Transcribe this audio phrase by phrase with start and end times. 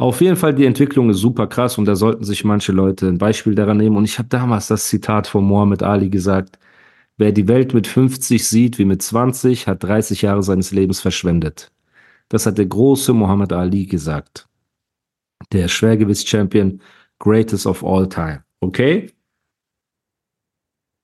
[0.00, 3.18] Auf jeden Fall, die Entwicklung ist super krass und da sollten sich manche Leute ein
[3.18, 3.98] Beispiel daran nehmen.
[3.98, 6.58] Und ich habe damals das Zitat von Mohammed Ali gesagt,
[7.18, 11.70] wer die Welt mit 50 sieht wie mit 20, hat 30 Jahre seines Lebens verschwendet.
[12.30, 14.48] Das hat der große Mohammed Ali gesagt.
[15.52, 16.80] Der Schwergewichts-Champion,
[17.18, 18.42] greatest of all time.
[18.60, 19.10] Okay?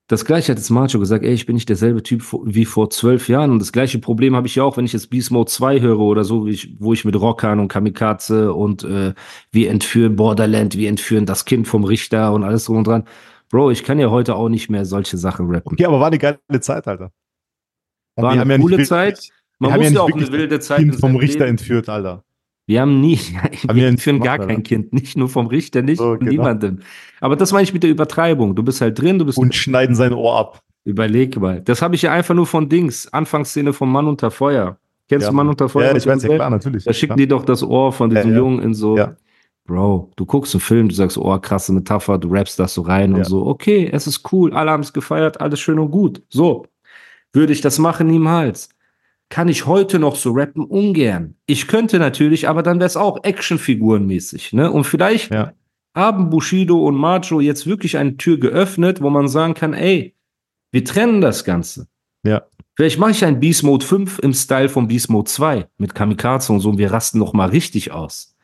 [0.09, 3.27] Das gleiche hat jetzt Macho gesagt, ey, ich bin nicht derselbe Typ wie vor zwölf
[3.27, 3.51] Jahren.
[3.51, 5.99] Und das gleiche Problem habe ich ja auch, wenn ich jetzt Beast Mode 2 höre
[5.99, 9.13] oder so, wie ich, wo ich mit Rockern und Kamikaze und äh,
[9.51, 13.03] wir entführen Borderland, wir entführen das Kind vom Richter und alles drum und dran.
[13.49, 15.73] Bro, ich kann ja heute auch nicht mehr solche Sachen rappen.
[15.73, 17.11] Okay, aber war eine geile Zeit, Alter.
[18.15, 19.29] War eine coole Zeit.
[19.59, 22.23] Man muss ja auch eine wilde Zeit Kind in vom Richter entführt, Alter.
[22.67, 23.17] Wir haben nie,
[23.63, 24.61] wir wir entführen nicht gar kein oder?
[24.61, 26.31] Kind, nicht nur vom Richter, nicht von genau.
[26.31, 26.79] niemandem.
[27.21, 28.55] Aber das meine ich mit der Übertreibung.
[28.55, 30.61] Du bist halt drin, du bist Und schneiden sein Ohr ab.
[30.83, 31.61] Überleg mal.
[31.61, 33.11] Das habe ich ja einfach nur von Dings.
[33.11, 34.77] Anfangsszene von Mann unter Feuer.
[35.09, 35.29] Kennst Ja.
[35.31, 35.91] du Mann unter Feuer?
[35.91, 36.83] Ja, ich weiß ja klar, natürlich.
[36.83, 37.17] Da schicken Ja.
[37.17, 38.37] die doch das Ohr von diesem Ja.
[38.37, 38.97] Jungen in so.
[38.97, 39.15] Ja.
[39.65, 43.13] Bro, du guckst einen Film, du sagst, oh, krasse Metapher, du rappst das so rein
[43.13, 43.45] und so.
[43.45, 46.21] Okay, es ist cool, alle haben es gefeiert, alles schön und gut.
[46.29, 46.65] So.
[47.33, 48.07] Würde ich das machen?
[48.07, 48.69] Niemals.
[49.29, 50.63] Kann ich heute noch so rappen?
[50.65, 51.35] Ungern.
[51.45, 54.71] Ich könnte natürlich, aber dann wäre es auch Actionfigurenmäßig, ne?
[54.71, 55.53] Und vielleicht Ja.
[55.95, 60.15] haben Bushido und Macho jetzt wirklich eine Tür geöffnet, wo man sagen kann, ey,
[60.71, 61.87] wir trennen das Ganze.
[62.23, 62.43] Ja.
[62.75, 66.53] Vielleicht mache ich ein Beast Mode 5 im Style von Beast Mode 2 mit Kamikaze
[66.53, 68.35] und so und wir rasten noch mal richtig aus.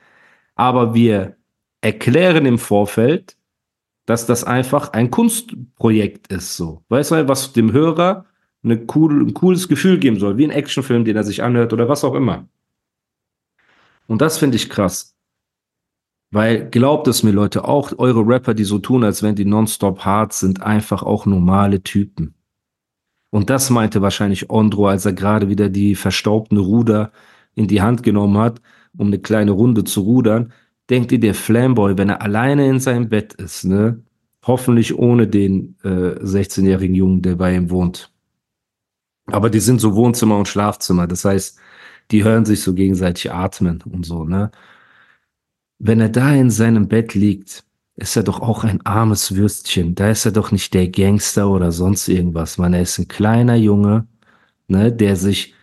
[0.55, 1.37] Aber wir
[1.81, 3.37] erklären im Vorfeld,
[4.05, 6.83] dass das einfach ein Kunstprojekt ist, so.
[6.89, 8.25] Weißt du, was dem Hörer
[8.63, 11.89] eine cool, ein cooles Gefühl geben soll, wie ein Actionfilm, den er sich anhört oder
[11.89, 12.47] was auch immer.
[14.07, 15.15] Und das finde ich krass.
[16.31, 19.99] Weil glaubt es mir, Leute, auch eure Rapper, die so tun, als wenn die nonstop
[19.99, 22.33] hart sind, einfach auch normale Typen.
[23.29, 27.11] Und das meinte wahrscheinlich Ondro, als er gerade wieder die verstaubten Ruder
[27.55, 28.61] in die Hand genommen hat,
[28.97, 30.53] um eine kleine Runde zu rudern.
[30.89, 34.03] Denkt ihr, der Flamboy, wenn er alleine in seinem Bett ist, ne?
[34.45, 38.12] Hoffentlich ohne den äh, 16-jährigen Jungen, der bei ihm wohnt.
[39.27, 41.07] Aber die sind so Wohnzimmer und Schlafzimmer.
[41.07, 41.57] Das heißt,
[42.11, 44.51] die hören sich so gegenseitig atmen und so, ne?
[45.79, 47.63] Wenn er da in seinem Bett liegt,
[47.95, 49.95] ist er doch auch ein armes Würstchen.
[49.95, 52.73] Da ist er doch nicht der Gangster oder sonst irgendwas, man.
[52.73, 54.07] Er ist ein kleiner Junge,
[54.67, 55.53] ne, der sich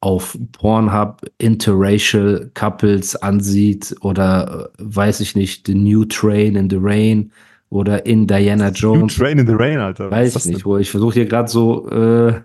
[0.00, 6.78] auf Pornhub interracial Couples ansieht oder äh, weiß ich nicht, The New Train in the
[6.80, 7.32] Rain
[7.70, 9.16] oder in Diana New Jones.
[9.16, 10.10] Train in the Rain, Alter.
[10.10, 10.64] Weiß ich nicht, denn?
[10.64, 12.40] wo ich versuche hier gerade so äh,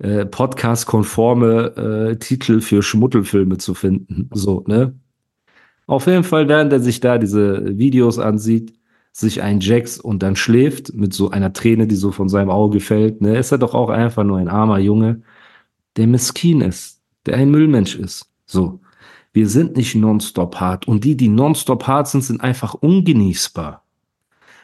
[0.00, 4.30] äh, Podcast-konforme äh, Titel für Schmuddelfilme zu finden.
[4.32, 4.94] So, ne?
[5.86, 8.72] Auf jeden Fall, während er sich da diese Videos ansieht,
[9.12, 13.20] sich einjacks und dann schläft mit so einer Träne, die so von seinem Auge fällt,
[13.20, 15.22] ne, ist er doch auch einfach nur ein armer Junge,
[15.96, 18.30] der miskin ist, der ein Müllmensch ist.
[18.46, 18.80] So.
[19.32, 23.84] Wir sind nicht nonstop hart und die, die nonstop hart sind, sind einfach ungenießbar.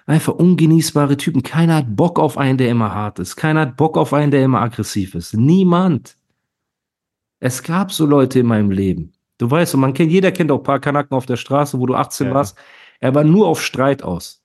[0.06, 1.42] Einfach ungenießbare Typen.
[1.42, 3.34] Keiner hat Bock auf einen, der immer hart ist.
[3.36, 5.34] Keiner hat Bock auf einen, der immer aggressiv ist.
[5.34, 6.16] Niemand.
[7.40, 9.12] Es gab so Leute in meinem Leben.
[9.38, 11.86] Du weißt, und man kennt, jeder kennt auch ein paar Kanaken auf der Straße, wo
[11.86, 12.34] du 18 Ja.
[12.34, 12.56] warst.
[13.00, 14.42] Er war nur auf Streit aus.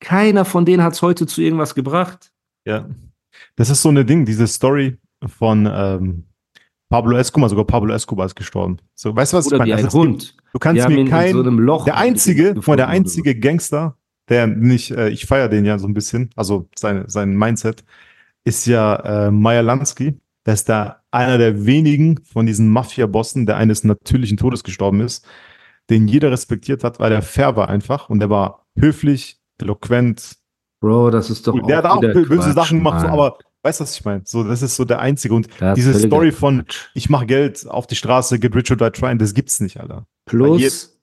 [0.00, 2.32] Keiner von denen hat es heute zu irgendwas gebracht.
[2.66, 2.88] Ja.
[3.56, 6.24] Das ist so eine Ding, diese Story von ähm,
[6.90, 8.78] Pablo Escobar, sogar Pablo Escobar ist gestorben.
[8.94, 9.70] So, weißt du, was Oder ich meine?
[9.70, 10.36] wie ein Also Hund.
[10.52, 11.42] Du kannst mir in kein, so
[11.84, 13.96] der einzige, der gefunden oder einzige Gangster,
[14.28, 17.84] der nicht, äh, ich feiere den ja so ein bisschen, also seine, sein Mindset,
[18.44, 20.18] ist ja äh, Meyer Lansky.
[20.46, 25.26] Der ist da einer der wenigen von diesen Mafia-Bossen, der eines natürlichen Todes gestorben ist,
[25.88, 30.36] den jeder respektiert hat, weil er fair war einfach und der war höflich, eloquent.
[30.80, 31.62] Bro, das ist doch Cool.
[31.66, 34.22] Der hat auch böse Quatsch, Sachen gemacht, so, aber weißt du, was ich meine?
[34.26, 35.34] So, das ist so der einzige.
[35.34, 38.90] Und ist diese Story von, ich mache Geld auf die Straße, get rich or die
[38.90, 40.06] trying, das gibt's nicht, Alter.
[40.26, 40.93] Plus,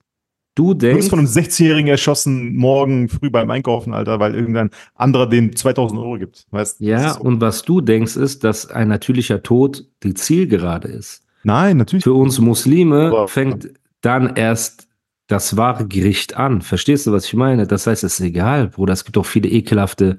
[0.54, 4.70] Du Du denkst, wirst von einem 16-Jährigen erschossen morgen früh beim Einkaufen, Alter, weil irgendein
[4.94, 6.46] anderer dem 2000 Euro gibt.
[6.50, 7.20] Weißt ja, so.
[7.20, 11.24] und was du denkst, ist, dass ein natürlicher Tod die Zielgerade ist.
[11.42, 12.04] Nein, natürlich.
[12.04, 13.70] Für uns Muslime Aber- fängt
[14.02, 14.88] dann erst
[15.26, 16.60] das wahre Gericht an.
[16.60, 17.66] Verstehst du, was ich meine?
[17.66, 18.92] Das heißt, es ist egal, Bruder.
[18.92, 20.18] Es gibt auch viele ekelhafte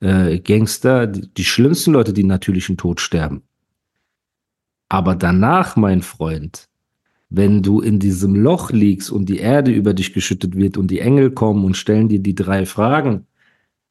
[0.00, 3.42] äh, Gangster, die, die schlimmsten Leute, die natürlichen Tod sterben.
[4.88, 6.68] Aber danach, mein Freund,
[7.28, 11.00] wenn du in diesem Loch liegst und die Erde über dich geschüttet wird und die
[11.00, 13.26] Engel kommen und stellen dir die drei Fragen,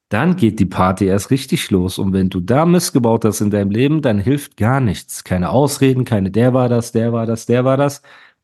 [0.10, 1.98] dann geht die Party erst richtig los.
[1.98, 5.24] Und wenn du da missgebaut hast in deinem Leben, dann hilft gar nichts.
[5.24, 8.02] Keine Ausreden, keine der war das, der war das, der war das.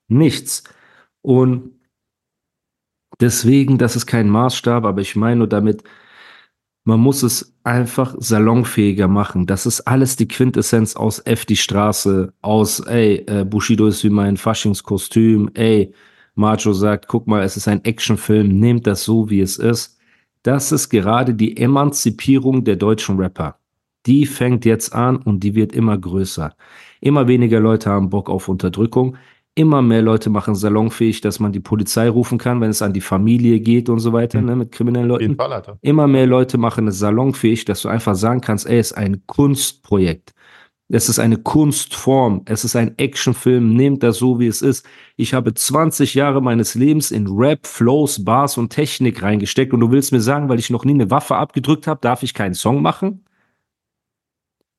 [0.08, 0.64] Nichts.
[1.22, 1.72] Und
[3.20, 5.84] deswegen, das ist kein Maßstab, aber ich meine nur damit,
[6.84, 9.46] man muss es einfach salonfähiger machen.
[9.46, 14.10] Das ist alles die Quintessenz aus F die Straße, aus, ey, äh, Bushido ist wie
[14.10, 15.94] mein Faschingskostüm, ey,
[16.36, 20.00] Macho sagt, guck mal, es ist ein Actionfilm, nehmt das so, wie es ist.
[20.44, 23.58] Das ist gerade die Emanzipierung der deutschen Rapper.
[24.08, 26.56] Die fängt jetzt an und die wird immer größer.
[27.02, 29.18] Immer weniger Leute haben Bock auf Unterdrückung.
[29.56, 33.02] Immer mehr Leute machen salonfähig, dass man die Polizei rufen kann, wenn es an die
[33.02, 34.46] Familie geht und so weiter, Mhm.
[34.48, 35.36] ne, mit kriminellen Leuten.
[35.36, 35.78] Fall, Alter.
[35.82, 39.24] Immer mehr Leute machen es salonfähig, dass du einfach sagen kannst, ey, es ist ein
[39.28, 40.34] Kunstprojekt.
[40.94, 42.42] Es ist eine Kunstform.
[42.46, 43.74] Es ist ein Actionfilm.
[43.76, 44.86] Nehmt das so, wie es ist.
[45.16, 49.74] Ich habe 20 Jahre meines Lebens in Rap, Flows, Bars und Technik reingesteckt.
[49.74, 52.34] Und du willst mir sagen, weil ich noch nie eine Waffe abgedrückt habe, darf ich
[52.34, 53.24] keinen Song machen?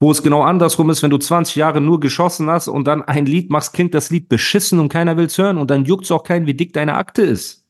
[0.03, 3.25] Wo es genau andersrum ist, wenn du 20 Jahre nur geschossen hast und dann ein
[3.25, 6.45] Lied machst, klingt das Lied beschissen und keiner will's hören und dann juckt's auch keinen,
[6.49, 7.65] wie dick deine Akte ist.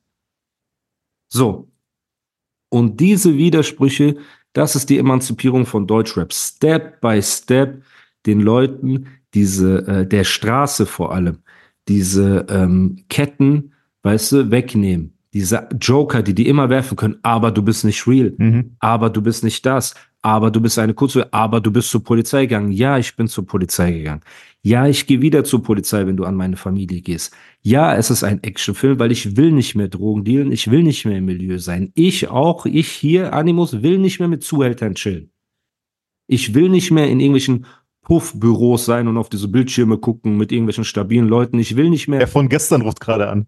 [1.28, 1.68] So.
[2.70, 4.16] Und diese Widersprüche,
[4.54, 6.32] das ist die Emanzipierung von Deutschrap.
[6.32, 7.82] Step by Step
[8.24, 11.40] den Leuten diese, äh, der Straße vor allem,
[11.86, 13.74] diese ähm, Ketten,
[14.04, 15.18] weißt du, wegnehmen.
[15.34, 18.76] Diese Joker, die die immer werfen können, aber du bist nicht real, Mhm.
[18.80, 22.42] aber du bist nicht das, aber du bist eine kurze, aber du bist zur Polizei
[22.42, 22.70] gegangen.
[22.70, 24.20] Ja, ich bin zur Polizei gegangen.
[24.62, 27.34] Ja, ich gehe wieder zur Polizei, wenn du an meine Familie gehst.
[27.62, 31.04] Ja, es ist ein Actionfilm, weil ich will nicht mehr Drogen dealen, ich will nicht
[31.06, 31.90] mehr im Milieu sein.
[31.94, 35.30] Ich auch, ich hier, Animus, will nicht mehr mit Zuhältern chillen.
[36.28, 37.66] Ich will nicht mehr in irgendwelchen
[38.02, 41.58] Puffbüros sein und auf diese Bildschirme gucken mit irgendwelchen stabilen Leuten.
[41.58, 42.18] Ich will nicht mehr.
[42.18, 43.46] Der von gestern ruft gerade an.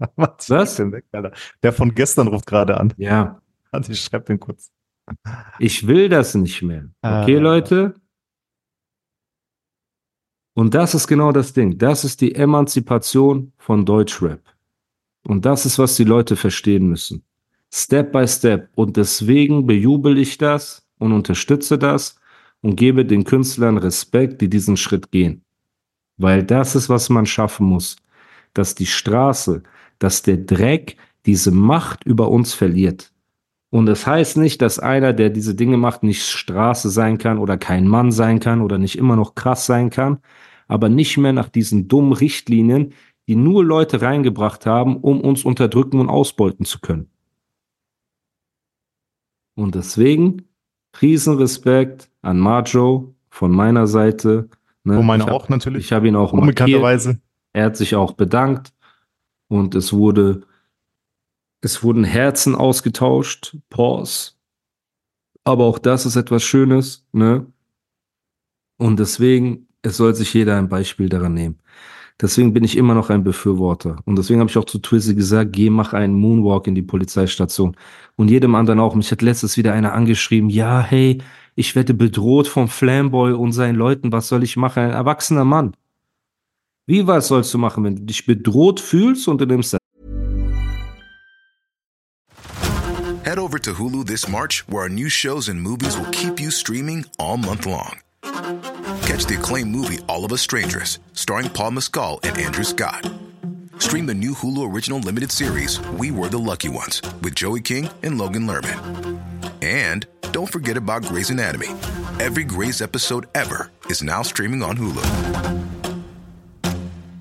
[0.16, 0.78] Was?
[0.78, 1.04] Weg?
[1.62, 2.92] Der von gestern ruft gerade an.
[2.96, 4.72] Ja, Warte, ich schreib den kurz.
[5.58, 6.88] ich will das nicht mehr.
[7.02, 7.40] Okay, Ah.
[7.40, 7.94] Leute?
[10.54, 11.78] Und das ist genau das Ding.
[11.78, 14.40] Das ist die Emanzipation von Deutschrap.
[15.26, 17.22] Und das ist, was die Leute verstehen müssen.
[17.72, 18.68] Step by Step.
[18.74, 22.16] Und deswegen bejubel ich das und unterstütze das
[22.62, 25.44] und gebe den Künstlern Respekt, die diesen Schritt gehen.
[26.16, 27.96] Weil das ist, was man schaffen muss.
[28.54, 29.62] Dass die Straße,
[29.98, 33.12] dass der Dreck diese Macht über uns verliert.
[33.70, 37.38] Und es das heißt nicht, dass einer, der diese Dinge macht, nicht Straße sein kann
[37.38, 40.18] oder kein Mann sein kann oder nicht immer noch krass sein kann,
[40.66, 42.94] aber nicht mehr nach diesen dummen Richtlinien,
[43.28, 47.10] die nur Leute reingebracht haben, um uns unterdrücken und ausbeuten zu können.
[49.54, 50.48] Und deswegen
[51.00, 54.48] Riesenrespekt an Majo von meiner Seite.
[54.82, 54.96] Ne?
[54.96, 55.84] Von meiner hab- auch natürlich.
[55.84, 56.60] Ich habe ihn auch markiert.
[56.60, 57.20] Unbekannterweise.
[57.52, 58.72] Er hat sich auch bedankt
[59.48, 60.42] und es wurde,
[61.60, 63.56] es wurden Herzen ausgetauscht.
[63.68, 64.32] Pause.
[65.44, 67.46] Aber auch das ist etwas Schönes, ne?
[68.78, 71.58] Und deswegen, es soll sich jeder ein Beispiel daran nehmen.
[72.20, 73.96] Deswegen bin ich immer noch ein Befürworter.
[74.04, 77.76] Und deswegen habe ich auch zu Twizzy gesagt, geh, mach einen Moonwalk in die Polizeistation.
[78.16, 78.94] Und jedem anderen auch.
[78.94, 81.18] Mich hat letztes wieder einer angeschrieben, ja, hey,
[81.54, 84.82] ich werde bedroht vom Flamboy und seinen Leuten, was soll ich machen?
[84.82, 85.74] Ein erwachsener Mann.
[86.90, 89.76] Wie was sollst du machen, wenn du dich bedroht fühlst und du nimmst
[93.22, 96.50] Head over to Hulu this March, where our new shows and movies will keep you
[96.50, 98.00] streaming all month long.
[99.06, 103.08] Catch the acclaimed movie All of Us Strangers, starring Paul Mescal and Andrew Scott.
[103.78, 107.88] Stream the new Hulu original limited series We Were the Lucky Ones with Joey King
[108.02, 109.20] and Logan Lerman.
[109.62, 111.68] And don't forget about Grey's Anatomy.
[112.18, 115.79] Every Grey's episode ever is now streaming on Hulu.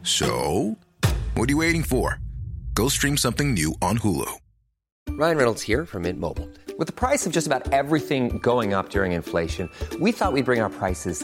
[0.09, 0.75] So,
[1.35, 2.19] what are you waiting for?
[2.73, 4.39] Go stream something new on Hulu.
[5.09, 6.49] Ryan Reynolds here from Mint Mobile.
[6.79, 10.61] With the price of just about everything going up during inflation, we thought we'd bring
[10.61, 11.23] our prices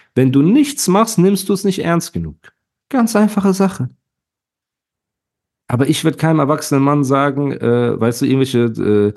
[0.15, 2.37] Wenn du nichts machst, nimmst du es nicht ernst genug.
[2.89, 3.89] Ganz einfache Sache.
[5.67, 9.13] Aber ich würde keinem erwachsenen Mann sagen, äh, weißt du, irgendwelche äh,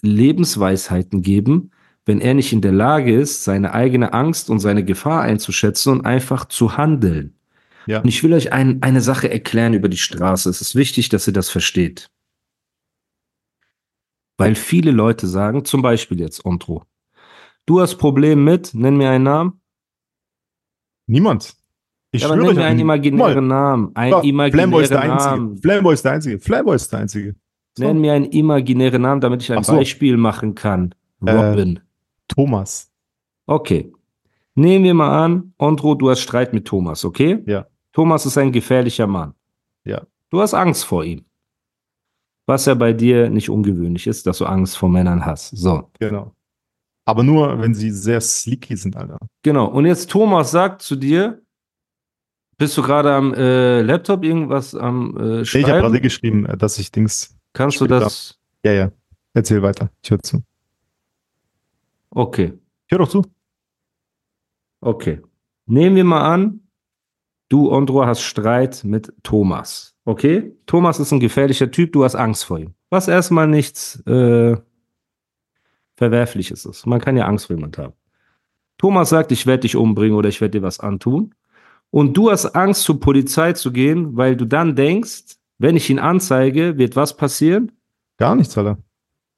[0.00, 1.72] Lebensweisheiten geben,
[2.04, 6.06] wenn er nicht in der Lage ist, seine eigene Angst und seine Gefahr einzuschätzen und
[6.06, 7.36] einfach zu handeln.
[7.86, 8.00] Ja.
[8.00, 10.48] Und ich will euch ein, eine Sache erklären über die Straße.
[10.48, 12.10] Es ist wichtig, dass ihr das versteht.
[14.38, 16.84] Weil viele Leute sagen, zum Beispiel jetzt, Ontro,
[17.66, 19.61] du hast Problem mit, nenn mir einen Namen.
[21.12, 21.54] Niemand.
[22.10, 23.90] Ich Ja, schwöre hab einen imaginären mal, Namen.
[23.94, 25.30] Einen Flamboy ist der imaginären Einzige.
[25.30, 25.58] Namen.
[25.58, 26.38] Flamboy ist der Einzige.
[26.40, 27.36] Flamboy ist der Einzige.
[27.76, 27.84] So.
[27.84, 29.74] Nenn mir einen imaginären Namen, damit ich ein so.
[29.74, 30.94] Beispiel machen kann.
[31.24, 31.80] Äh, Robin.
[32.28, 32.90] Thomas.
[33.46, 33.92] Okay.
[34.54, 37.42] Nehmen wir mal an, Ondro, du hast Streit mit Thomas, okay?
[37.46, 37.66] Ja.
[37.92, 39.34] Thomas ist ein gefährlicher Mann.
[39.84, 40.02] Ja.
[40.30, 41.26] Du hast Angst vor ihm.
[42.46, 45.50] Was ja bei dir nicht ungewöhnlich ist, dass du Angst vor Männern hast.
[45.50, 45.90] So.
[45.98, 46.34] Genau.
[47.04, 49.18] Aber nur, wenn sie sehr sleeky sind, Alter.
[49.42, 49.66] Genau.
[49.66, 51.42] Und jetzt Thomas sagt zu dir,
[52.58, 55.66] bist du gerade am äh, Laptop irgendwas am äh, Nee, ich Schreiben?
[55.68, 57.36] habe gerade geschrieben, äh, dass ich Dings.
[57.54, 58.38] Kannst du das?
[58.64, 58.92] Ja, ja.
[59.34, 59.90] Erzähl weiter.
[60.02, 60.42] Ich höre zu.
[62.10, 62.52] Okay.
[62.86, 63.24] Ich höre doch zu.
[64.80, 65.20] Okay.
[65.66, 66.60] Nehmen wir mal an,
[67.48, 69.94] du, Ondro, hast Streit mit Thomas.
[70.04, 70.54] Okay?
[70.66, 72.74] Thomas ist ein gefährlicher Typ, du hast Angst vor ihm.
[72.90, 74.56] Was erstmal nichts äh,
[75.96, 76.86] Verwerfliches ist.
[76.86, 77.92] Man kann ja Angst vor jemand haben.
[78.78, 81.34] Thomas sagt, ich werde dich umbringen oder ich werde dir was antun.
[81.90, 85.98] Und du hast Angst, zur Polizei zu gehen, weil du dann denkst, wenn ich ihn
[85.98, 87.72] anzeige, wird was passieren?
[88.16, 88.78] Gar nichts, Alter.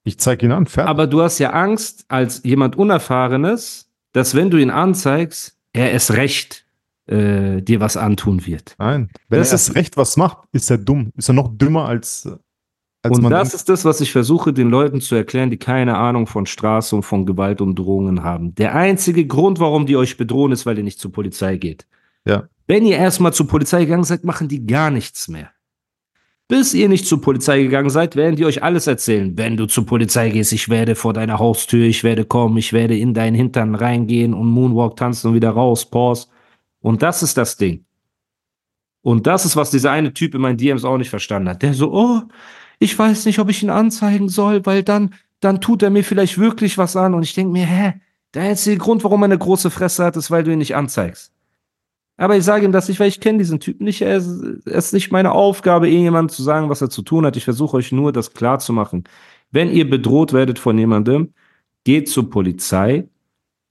[0.05, 0.67] Ich zeige ihn an.
[0.67, 0.89] Fertig.
[0.89, 6.15] Aber du hast ja Angst, als jemand Unerfahrenes, dass wenn du ihn anzeigst, er es
[6.15, 6.65] recht
[7.07, 8.77] äh, dir was antun wird.
[8.79, 9.11] Nein.
[9.29, 11.13] Wenn Das er es recht was macht, ist er dumm.
[11.17, 12.39] Ist er noch dümmer als, äh, als
[13.09, 16.47] Und das ist das, was ich versuche, den Leuten zu erklären, die keine Ahnung von
[16.47, 18.55] Straße und von Gewalt und Drohungen haben.
[18.55, 21.87] Der einzige Grund, warum die euch bedrohen, ist, weil ihr nicht zur Polizei geht.
[22.25, 22.49] Ja.
[22.67, 25.51] Wenn ihr erstmal zur Polizei gegangen seid, machen die gar nichts mehr.
[26.49, 29.37] Bis ihr nicht zur Polizei gegangen seid, werden die euch alles erzählen.
[29.37, 32.97] Wenn du zur Polizei gehst, ich werde vor deiner Haustür, ich werde kommen, ich werde
[32.97, 36.29] in deinen Hintern reingehen und Moonwalk tanzen und wieder raus, pause.
[36.81, 37.85] Und das ist das Ding.
[39.03, 41.63] Und das ist, was dieser eine Typ in meinen DMs auch nicht verstanden hat.
[41.63, 42.23] Der so, oh,
[42.79, 46.39] ich weiß nicht, ob ich ihn anzeigen soll, weil dann, dann tut er mir vielleicht
[46.39, 47.15] wirklich was an.
[47.15, 47.95] Und ich denke mir, hä,
[48.35, 51.33] der einzige Grund, warum er eine große Fresse hat, ist, weil du ihn nicht anzeigst.
[52.17, 54.01] Aber ich sage ihm das nicht, weil ich kenne diesen Typen nicht.
[54.01, 57.37] Es ist nicht meine Aufgabe, irgendjemandem zu sagen, was er zu tun hat.
[57.37, 59.05] Ich versuche euch nur, das klar zu machen.
[59.51, 61.33] Wenn ihr bedroht werdet von jemandem,
[61.85, 63.09] geht zur Polizei,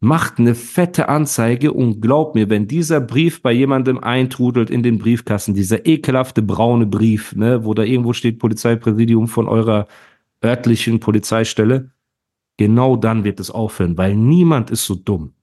[0.03, 4.99] macht eine fette Anzeige und glaubt mir, wenn dieser Brief bei jemandem eintrudelt in den
[4.99, 9.87] Briefkasten, dieser ekelhafte braune Brief, ne, wo da irgendwo steht Polizeipräsidium von eurer
[10.43, 11.91] örtlichen Polizeistelle,
[12.57, 15.35] genau dann wird es aufhören, weil niemand ist so dumm,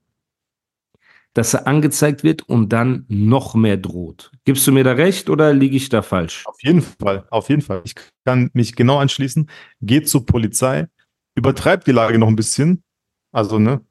[1.33, 4.31] dass er angezeigt wird und dann noch mehr droht.
[4.45, 6.45] Gibst du mir da recht oder liege ich da falsch?
[6.45, 7.81] Auf jeden Fall, auf jeden Fall.
[7.83, 9.49] Ich kann mich genau anschließen.
[9.81, 10.87] Geht zur Polizei,
[11.33, 12.83] übertreibt die Lage noch ein bisschen.
[13.31, 13.81] Also, ne?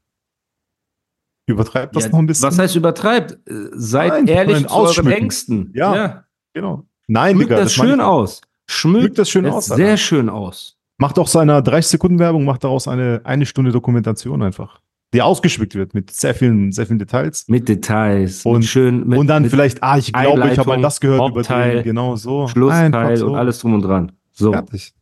[1.51, 2.49] Übertreibt das Ja, noch ein bisschen.
[2.49, 3.39] Was heißt übertreibt?
[3.73, 5.11] Seid Nein, ehrlich zu euren.
[5.11, 5.73] Ängsten.
[5.75, 6.25] Ja.
[6.55, 6.85] Genau.
[7.07, 8.41] Nein, Schmückt Digga, das schön ich- aus.
[8.69, 9.83] Schmückt, das schön aus, Alter.
[9.85, 10.77] Sehr schön aus.
[10.99, 14.81] Macht auch seiner 30-Sekunden-Werbung, macht daraus eine eine Stunde Dokumentation einfach.
[15.13, 17.47] Die ausgeschmückt wird mit sehr vielen, sehr vielen Details.
[17.49, 18.45] Mit Details.
[18.47, 21.31] Und- mit schön, mit, und dann vielleicht, ah, ich glaube, ich habe mal das gehört
[21.31, 21.83] über den.
[21.83, 22.47] Genau so.
[22.47, 23.27] Schlussteil so.
[23.27, 24.13] und alles drum und dran.
[24.31, 24.53] So.
[24.53, 24.95] Fertig.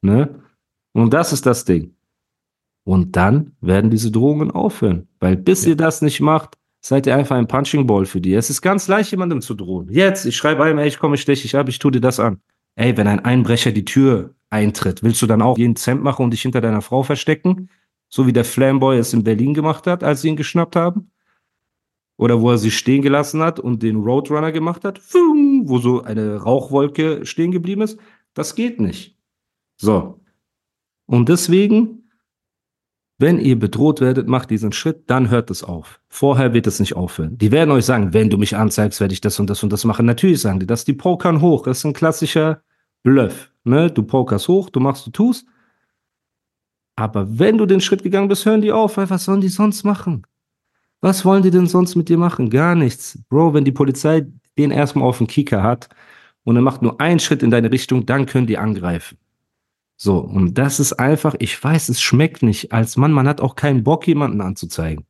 [0.00, 0.30] Ne?
[0.94, 1.94] Und das ist das Ding.
[2.84, 5.06] Und dann werden diese Drohungen aufhören.
[5.22, 8.34] Weil bis ihr das nicht macht, seid ihr einfach ein Punching Ball für die.
[8.34, 9.88] Es ist ganz leicht, jemandem zu drohen.
[9.88, 12.18] Jetzt, ich schreibe einem, ey, ich komme, ich steche dich ab, ich tue dir das
[12.18, 12.40] an.
[12.74, 16.32] Ey, wenn ein Einbrecher die Tür eintritt, willst du dann auch jeden Cent machen und
[16.32, 17.70] dich hinter deiner Frau verstecken?
[18.08, 21.12] So wie der Flamboy es in Berlin gemacht hat, als sie ihn geschnappt haben?
[22.16, 25.00] Oder wo er sie stehen gelassen hat und den Roadrunner gemacht hat,
[25.64, 27.96] wo so eine Rauchwolke stehen geblieben ist?
[28.34, 29.16] Das geht nicht.
[29.76, 30.18] So.
[31.06, 32.01] Und deswegen,
[33.22, 36.00] wenn ihr bedroht werdet, macht diesen Schritt, dann hört es auf.
[36.08, 37.38] Vorher wird es nicht aufhören.
[37.38, 39.84] Die werden euch sagen, wenn du mich anzeigst, werde ich das und das und das
[39.84, 40.04] machen.
[40.04, 40.84] Natürlich sagen die das.
[40.84, 41.62] Die pokern hoch.
[41.62, 42.60] Das ist ein klassischer
[43.02, 43.50] Bluff.
[43.64, 43.90] Ne?
[43.90, 45.46] Du pokerst hoch, du machst, du tust.
[46.96, 50.26] Aber wenn du den Schritt gegangen bist, hören die auf, was sollen die sonst machen?
[51.00, 52.50] Was wollen die denn sonst mit dir machen?
[52.50, 53.18] Gar nichts.
[53.28, 54.26] Bro, wenn die Polizei
[54.58, 55.88] den erstmal auf den Kicker hat
[56.44, 59.16] und er macht nur einen Schritt in deine Richtung, dann können die angreifen.
[60.04, 62.72] So, und das ist einfach, ich weiß, es schmeckt nicht.
[62.72, 65.04] Als Mann, man hat auch keinen Bock, jemanden anzuzeigen.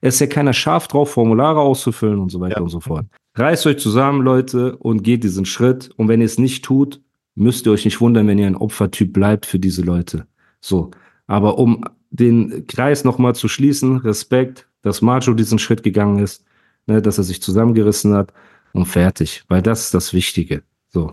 [0.00, 2.62] Es ist ja keiner scharf drauf, Formulare auszufüllen und so weiter Ja.
[2.62, 3.06] und so fort.
[3.36, 5.90] Reißt euch zusammen, Leute, und geht diesen Schritt.
[5.96, 7.00] Und wenn ihr es nicht tut,
[7.36, 10.26] müsst ihr euch nicht wundern, wenn ihr ein Opfertyp bleibt für diese Leute.
[10.60, 10.90] So.
[11.28, 16.44] Aber um den Kreis nochmal zu schließen, Respekt, dass Macho diesen Schritt gegangen ist,
[16.88, 18.32] ne, dass er sich zusammengerissen hat
[18.72, 19.44] und fertig.
[19.46, 20.64] Weil das ist das Wichtige.
[20.88, 21.12] So.